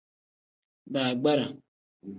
[0.93, 1.47] Baagbara.